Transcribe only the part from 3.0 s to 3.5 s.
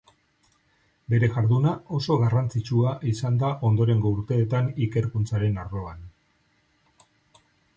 izan